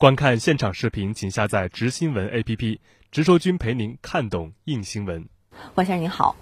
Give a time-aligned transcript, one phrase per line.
[0.00, 2.78] 观看现场视频，请下载“直新闻 ”APP，
[3.12, 5.28] 直说君陪您看懂硬新闻。
[5.74, 6.36] 王先生您好，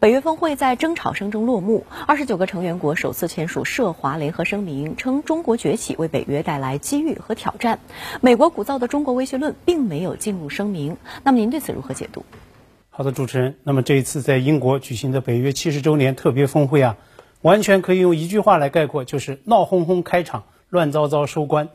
[0.00, 7.78] 北约峰会在争吵声中落幕，二十九个成员国首次签署涉华联合声明，称中国崛起为北约带来机遇和挑战。
[8.20, 12.24] 美国鼓噪的中国威胁论并没有进入声明，那么您对此如何解读？
[12.90, 16.96] 好的，主持人，那么这一次在英国举行的北约七十周年特别峰会啊，
[17.42, 20.42] 完全可以用一句话来概括，就是闹哄哄开场。
[20.68, 21.68] 乱糟糟收官。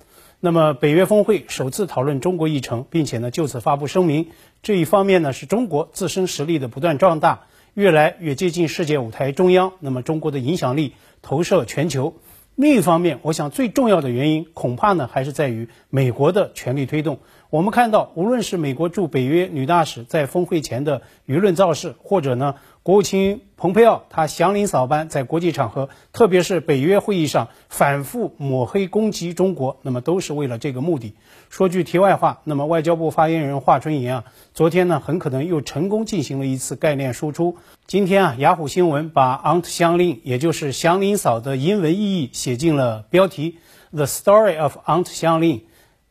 [0.44, 4.30] 那么，北约峰会首次讨论中国议程，并且呢就此发布声明。
[4.64, 7.42] 这一方面呢是中国自身实力的不断壮大，
[7.76, 9.74] 越来越接近世界舞台中央。
[9.80, 12.16] 那么，中国的影响力投射全球。
[12.56, 17.20] 另一方面，我想最重要的原因恐怕呢还是在于美国的全力推动。
[17.52, 22.56] 我们看到，无论是美国驻北约女大使在峰会前的舆论造势，或者呢。
[22.84, 31.14] 国务卿蓬佩奥他祥林嫂般在国际场合，特别是北约会议上反复抹黑攻击中国，那么都是为了这个目的。
[31.50, 34.24] 说句题外话，那么外交部发言人华春莹啊，
[34.56, 37.58] 昨天呢很可能又成功进行了一次概念输出。
[37.86, 43.60] 今天啊，雅虎新闻把 Aunt 祥林，也就是祥林嫂的英文意义写进了标题
[43.92, 45.66] ：The story of Aunt 祥林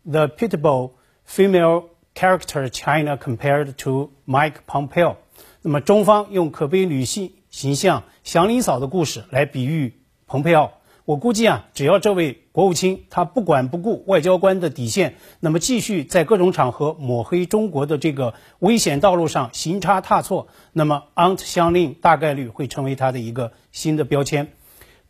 [0.08, 0.90] ，the pitiable
[1.30, 5.16] female character China compared to Mike Pompeo。
[5.62, 10.72] 那么，中方用可悲女性形象祥林嫂的故事来比喻蓬佩奥。
[11.04, 24.52] 我估计啊，只要这位国务卿他不管不顾外交官的底线，那么继续在各种场合抹黑中国的这个危险道路上行差踏错，那么 Aunt 祥林大概率会成为他的一个新的标签。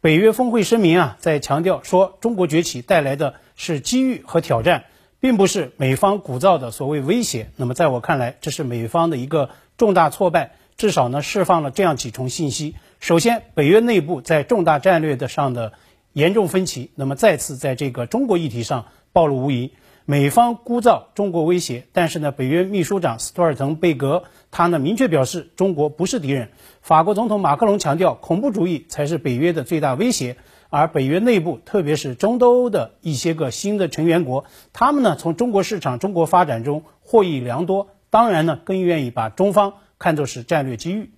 [0.00, 4.84] 北约峰会声明啊，在强调说中国崛起带来的是机遇和挑战，
[5.20, 7.50] 并不是美方鼓噪的所谓威胁。
[7.56, 9.50] 那么在我看来，这是美方的一个。
[9.76, 15.72] 重大挫败，至少呢释放了这样几重信息：首先，北约内部在重大战略的上的
[16.12, 19.72] 严重分歧，那么再次在这个中国议题上暴露无遗。
[20.04, 26.50] 美方鼓噪中国威胁，但是呢，北约秘书长斯托尔滕贝格他呢明确表示中国不是敌人。
[26.82, 30.36] 法国总统马克龙强调恐怖主义才是北约的最大威胁，
[30.70, 37.88] 而北约内部，特别是中东欧的一些个新的成员国，他们呢从中国市场、中国发展中获益良多。
[38.08, 41.10] 当然呢，更愿意把中方看作是战略机遇。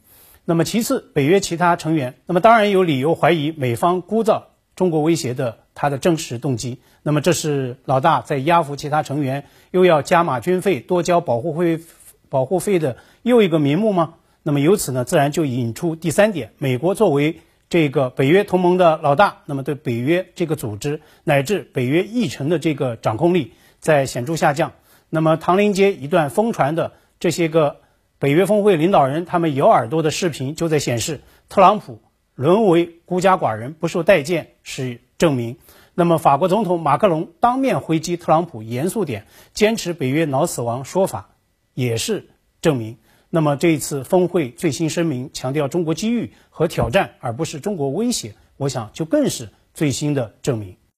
[0.45, 4.43] 那么其次，北约其他成员，那么当然有理由怀疑美方鼓噪
[4.75, 6.81] 中国威胁的他的真实动机。
[7.03, 11.81] 那么这是老大在压服其他成员，又要加码军费、多交保护费、
[12.29, 14.15] 保护费的又一个名目吗？
[14.43, 17.41] 那么由此呢，自然就引出第三点：美国作为
[17.72, 24.72] 这个北约同盟的老大，那么对北约这个组织乃至北约议程的这个掌控力在显著下降。
[25.09, 27.78] 那么，唐宁街一段疯传的这些个
[28.19, 32.03] 北约峰会领导人他们咬耳朵的视频，就在显示特朗普
[32.34, 35.56] 沦为孤家寡人、不受待见是证明。
[35.94, 41.31] 那么，法国总统马克龙当面回击特朗普，严肃点，坚持北约脑死亡说法，
[41.72, 42.28] 也是
[42.60, 42.99] 证明。
[43.34, 50.76] 那么，这一次峰会最新声明强调中国机遇和挑战，而不是中国威胁，我想就更是最新的证明。